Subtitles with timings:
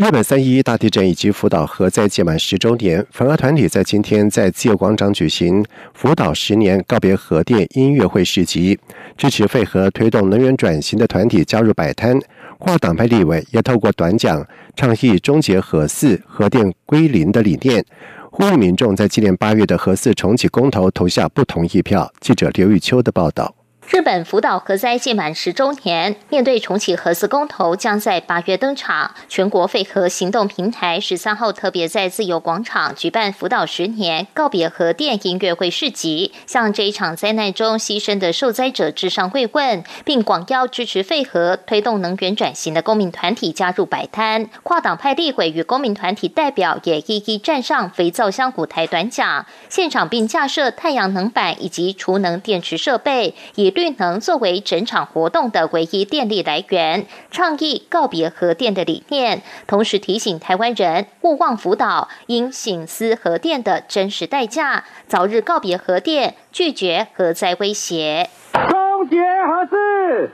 [0.00, 5.62] 日本三一一大地震以及福岛核灾届满十周年，反核团体在今天在自由广场举行
[5.92, 8.78] 福岛十年告别核电音乐会市集，
[9.18, 12.18] 支持废核推动能源转型的团体加入摆摊，
[12.58, 14.42] 跨党派立委也透过短讲
[14.74, 17.84] 倡议终结核四、核电归零的理念，
[18.30, 22.10] 呼吁民众在今年八月的核四重启公投投下不同意票。
[22.20, 23.54] 记者刘玉秋的报道。
[23.90, 44.48] 日本福岛核灾届满十周年，面对重启核四公投将在八月登场，全国废核行动平台十三号特别在自由广场举办福岛十年告别核电音乐会市集，向这一场灾难中牺牲的受灾者致上慰问，并广邀支持废核、推动能源转型的公民团体加入摆摊。
[44.62, 68.28] 跨党派立委与公民团体代表也一一站上肥皂箱舞台短讲，现场并架设太阳能板以及储能电池设备，以绿能作为整场活动的唯一电力来源，倡议告别核电的理念，同时提醒台湾人勿忘福岛，应醒思核电的真实代价，早日告别核电，拒绝核灾威胁。
[68.52, 70.30] 终结核四，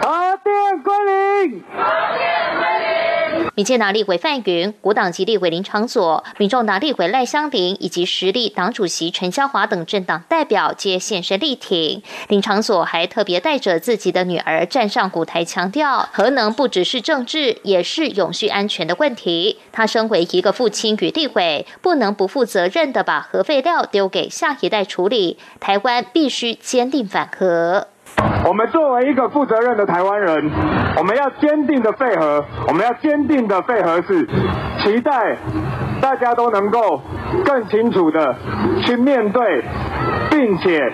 [0.00, 1.62] 核电归零。
[3.56, 12.02] 民进党立委范云、国党籍立委林长佐、民众党立委赖香林以及实力党主席陈萧华等政党代表皆现身力挺。
[12.28, 19.56] 林长佐还特别带着自己的女儿站上舞台，强调核能不只是政治，也是永续安全的问题。
[19.72, 25.38] 他身为一个父亲与立委，不能不负责任的把核废料丢给下一代处理。
[25.58, 27.88] 台湾必须坚定反核。
[28.46, 30.50] 我们作为一个负责任的台湾人，
[30.96, 34.26] 我们要坚定的废核，我们要坚定的废核是，
[34.82, 35.36] 期待
[36.00, 37.02] 大家都能够
[37.44, 38.36] 更清楚的
[38.82, 39.64] 去面对，
[40.30, 40.92] 并且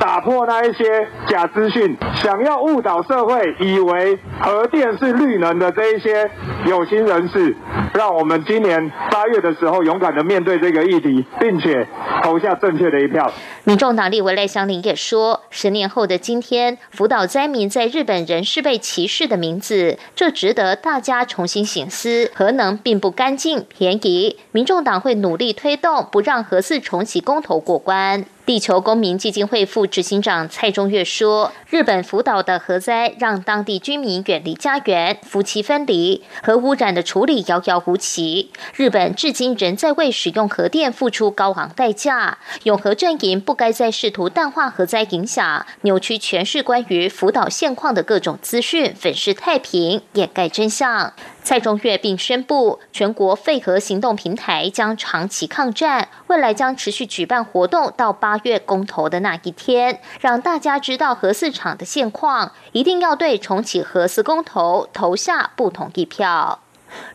[0.00, 0.84] 打破那一些
[1.28, 6.30] 假资讯，想要误导社会，以为核电是绿能的这一些
[6.64, 7.56] 有心人士，
[7.94, 11.86] 让我们今年八月的时候勇敢的面对这个议题，并且
[12.24, 13.32] 投下正确的一票。
[13.62, 22.32] 民众党立委赖香林也说，十年后的今天，福岛灾民在日本仍是被歧视的名字，这值得大家重新醒思。
[22.34, 28.24] 核能并不干净、便宜，民众党会努力推动，不让核四重启公投过关。
[28.44, 38.50] 地球公民基金会副执行长蔡中岳说：“日本福岛的核灾让当地居民远离家园，夫妻分离，核污染的处理遥遥无期。
[38.74, 42.38] 日本至今仍在为使用核电付出高昂代价。
[42.64, 51.12] 永和阵营不该再试图淡化核灾影响，扭曲诠释关于福岛现况的各种资讯，粉饰太平，掩盖真相。”
[51.44, 66.63] 蔡中岳并宣布，全国废核行动平台将长期抗战，未来将持续举办活动到八月公投的那一天，让大家知道核四厂的现况，一定要对重启核四公投投下不同意票。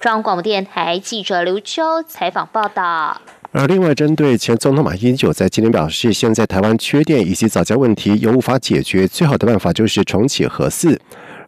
[0.00, 3.20] 中央广播电台记者刘秋采访报道。
[3.50, 11.00] 而另外，针对前总统马英九在今天表示，现在台湾缺电以及早教问题又无法解决，最好的办法就是重启核四。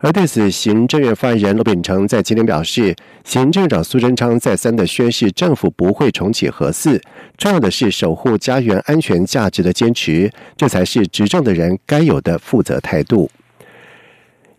[0.03, 6.99] 而对此，行政院发言人罗秉成在今天表示，行政长苏贞昌再三的宣示，政府不会重启核四，
[7.37, 13.31] 重要的是守护家园安全价值的坚持，这才是执政的人该有的负责态度。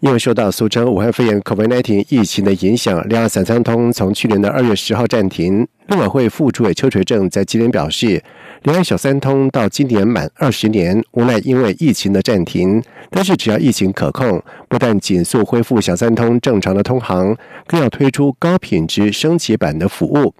[0.01, 5.67] 因为受到俗称武汉肺炎 （COVID-19） 疫情的影响，两岸三三通从去年的二月十号暂停。
[5.89, 8.23] 陆委会副主委邱垂正在今天表示，
[8.63, 12.81] 两岸小三通到今年满二十年，无奈因为疫情的暂停，
[13.11, 17.37] 但是只要疫情可控，不但紧速恢复小三通正常的通航，
[17.67, 20.33] 更要推出高品质升级版的服务。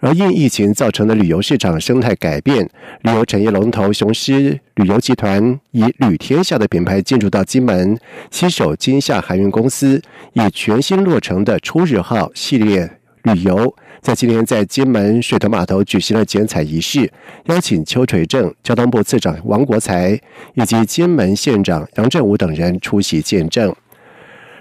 [0.00, 2.68] 而因疫情造成的旅游市场生态改变，
[3.02, 7.98] 旅游产业龙头雄狮旅游集团以旅天下的品牌进驻到金门，
[8.30, 10.00] 携手金厦海运公司，
[10.34, 12.88] 以全新落成的初日号系列
[13.24, 17.10] 旅游，在今天在金门水头码头举行了剪彩仪式，
[17.46, 20.20] 邀请邱垂正、交通部次长王国才
[20.54, 23.74] 以及金门县长杨振武等人出席见证。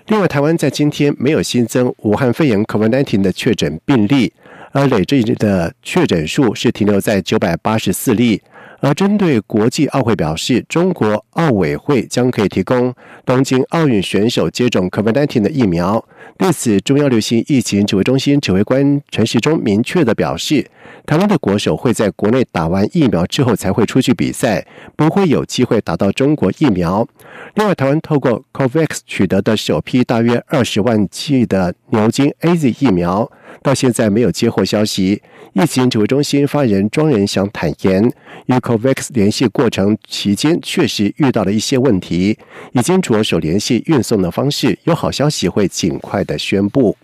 [0.07, 4.33] 另外，台湾在今天没有新增武汉肺炎 （COVID-19） 的确诊病例。
[4.77, 8.39] 而累计的确诊数是停留在九百八十四例，
[8.79, 12.93] 而针对国际奥会表示，中国奥委会将可以提供
[13.25, 16.05] 东京奥运选手接种 COVID-19 的疫苗。
[16.37, 20.69] 对此，中央流行疫情指挥中心指挥官陈时中明确的表示，
[21.07, 24.63] 台湾的国手会在国内打完疫苗之后才会出去比赛，
[24.95, 27.07] 不会有机会打到中国疫苗。
[27.55, 33.31] 另外，台湾透过 COVAX 取得的首批大约二十万剂的牛津 AZ 疫苗。
[33.61, 35.21] 到现在没有接获消息。
[35.53, 38.03] 疫情指挥中心发言人庄仁祥坦言，
[38.45, 42.37] 与 COVAX 联系过程期间确实遇到了一些问题，
[42.73, 46.95] 已经着手联系运送的方式，有好消息会尽快的宣布。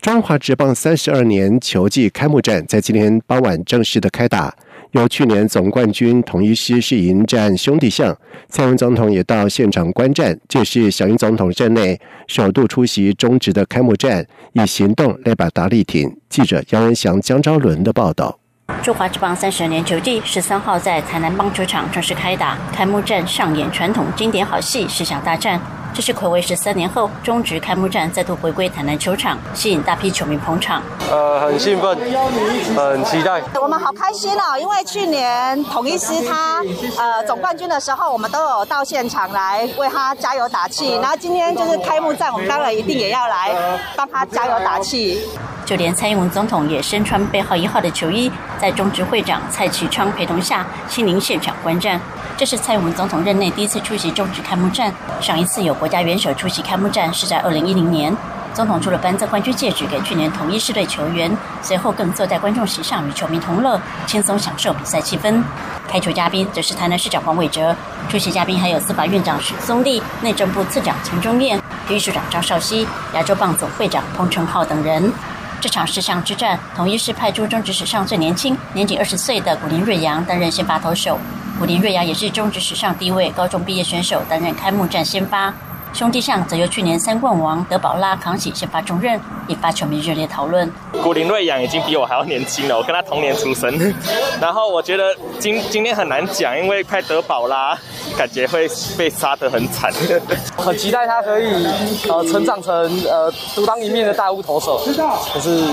[0.00, 4.54] 中华职棒三十二年球季开幕战在今天傍晚正式的开打。
[4.96, 8.16] 由去年总冠军统一师是迎战兄弟象，
[8.48, 10.38] 蔡英文总统也到现场观战。
[10.48, 16.16] 这是小英总统任内首度出席中职的开幕战，以行动来表达力挺。
[16.28, 18.38] 记者杨文祥、江昭伦的报道。
[18.82, 25.60] 中华职棒三十年球季十三号在台南棒球场正式开打，开幕战上演传统经典好戏——十响大战。
[25.96, 30.82] 这是暌违十三年后，中职开幕战再度回归台南球场，吸引大批球迷捧场。
[31.10, 31.96] 呃，很兴奋，
[32.76, 33.40] 很期待。
[33.58, 36.62] 我们好开心哦，因为去年统一师他
[36.98, 40.92] 呃总冠军的时候，我们都有到现场来为他加油打气。
[40.96, 43.50] 然后今天就是开幕战，我们当然一定也要来
[43.96, 45.26] 帮他加油打气。
[45.64, 52.00] 就连蔡英文总统也身穿背号一号的球衣，在中职会长蔡其昌陪同下亲临现场观战。
[52.36, 54.92] 这是蔡英文总统任内第一次出席中职开幕战。
[55.20, 58.14] 上一次有国家元首出席开幕战是在二零一零年。
[58.52, 61.30] 总统除了颁赠冠军戒指给去年统一狮队球员，
[61.60, 65.42] 随后更坐在观众席上与球迷同乐，轻松享受比赛气氛。
[65.86, 67.76] 开球嘉宾则是台南市长黄伟哲，
[68.08, 75.12] 出席嘉宾还有司法院长许宗立、内政部次长陈忠彦、体育署长张少熙、亚洲棒总会长彭成浩等人。
[75.66, 81.18] 这场十项之战，统一是派出中职史上最年轻、年仅二十岁的古林瑞阳担任先发投手。
[81.58, 85.52] 古林瑞阳也是中职史上第一位高中毕业选手担任开幕战先发。
[85.96, 90.70] 兄弟象则由去年三冠王德保拉扛起先发重任，引发球迷热烈讨论。
[91.02, 93.72] 古林瑞阳已经比我还要年轻了，我跟他同年出生。
[94.38, 97.74] 然后我觉得今今天很难讲，因为派德保拉
[98.14, 99.90] 感觉会被杀得很惨。
[100.58, 101.66] 很期待他可以
[102.10, 102.74] 呃成长成
[103.06, 104.78] 呃独当一面的大物投手。
[105.32, 105.64] 可是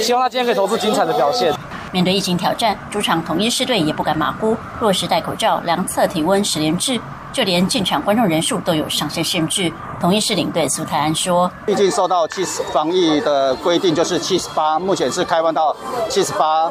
[0.00, 1.52] 希望他今天可以投出精彩的表现。
[1.90, 7.00] 面对疫情挑战，主场统一狮队也不敢马虎，落实戴口罩、量测体温十连制。
[7.32, 9.72] 就连进场观众人数都有上限限制。
[10.00, 15.74] 同一市领队苏泰安说：“毕竟受到七十防疫的规定，就是七十八，目前是开放到
[16.08, 16.70] 七十八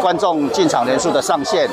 [0.00, 1.68] 观众进场人数的上限。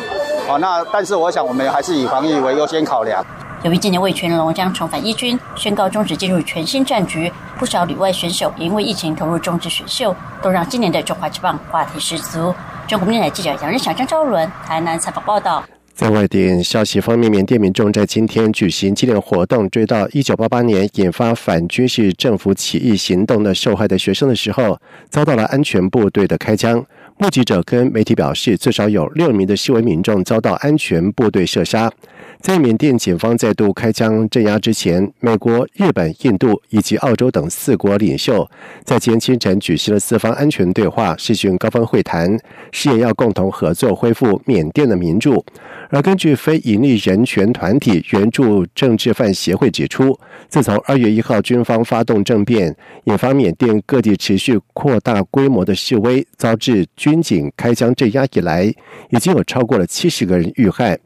[0.50, 3.26] 哦，那但是我想我们还是以防疫为优先考量。
[3.64, 12.54] 由于今年魏全龙将重返一军，宣告终止进入全新战局，不少旅外选手也因为疫情投入中职选秀，都让今年的中华之棒话题十足。”
[12.88, 15.62] 中国电台记者杨仁祥、张昭伦台南采访报道。
[15.98, 24.80] 在外地消息方面，缅甸民众在今天举行纪念活动，追悼1988年引发反军事政府起义行动的受害的学生的时候，
[25.10, 26.86] 遭到了安全部队的开枪。
[27.18, 31.92] 目击者跟媒体表示，最少有六名的示威民众遭到安全部队射杀。
[32.40, 38.50] 在缅甸警方再度开枪镇压之前，美国、日本、印度以及澳洲等四国领袖
[38.86, 42.40] 在今天清晨举行了四方安全对话，实行高峰会谈，
[42.72, 45.44] 誓言要共同合作恢复缅甸的民主。
[45.90, 50.18] 而根据非营利人权团体援助政治犯协会指出，
[50.48, 52.74] 自从二月一号军方发动政变，
[53.06, 58.74] 引发缅甸各地持续扩大规模的示威，遭致军警开枪镇压以来，
[59.10, 60.98] 已经有超过了七十个人遇害。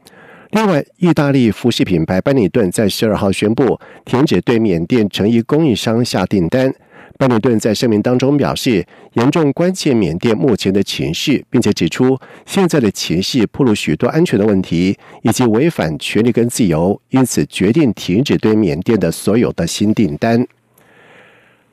[0.52, 6.70] 另外，意大利服饰品牌班尼顿在十二号宣布停止对缅甸成衣供应商下订单。
[7.16, 8.84] 班尼顿在声明当中表示，
[9.14, 20.46] 严重关切缅甸目前的情势，并且指出现在的情势暴露许多安全的问题，以及违反权利跟自由，因此决定停止对缅甸的所有的新订单。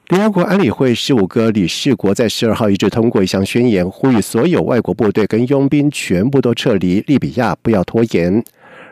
[0.08, 8.42] 联合国安理会十五个理事国在十二号一致通过一项宣言，呼吁所有外国部队跟佣兵全部都撤离利比亚，不要拖延。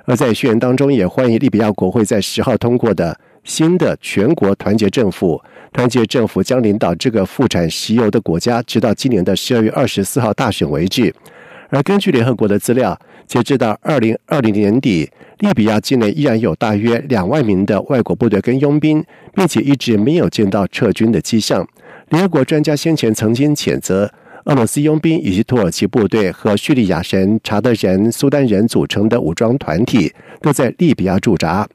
[0.08, 5.40] 而在宣言当中，也欢迎利比亚国会在十号通过的新的全国团结政府。
[5.74, 11.14] 团结政府将领导这个富产石油的国家，直到今年的十二月二十四号大选为止。
[11.70, 12.98] 而根据联合国的资料，
[13.28, 19.04] 截至到二零二零年底，利比亚境内依然有大约两万名的外国部队跟佣兵，
[19.36, 21.68] 并且一直没有见到撤军的迹象。
[22.08, 24.10] 联合国专家先前曾经谴责。
[24.48, 30.10] 俄罗斯佣兵以及土耳其部队和叙利亚人、查德人、苏丹人组成的武装团体
[30.42, 31.68] 都在利比亚驻扎，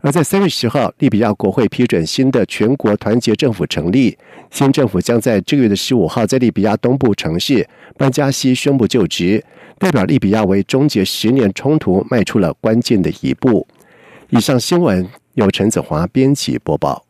[0.00, 4.16] 而在三月十号，利比亚国会批准新的全国团结政府成立，
[4.48, 7.68] 新政府将在这个月的十五号在利比亚东部城市
[7.98, 9.44] 班加西宣布就职，
[9.80, 13.66] 代表利比亚为终结十年冲突迈出了关键的一步。
[14.28, 17.04] 以上新闻由陈子华编辑播报。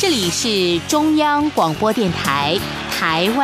[0.00, 2.58] 这里是中央广播电台
[2.90, 3.42] 台湾。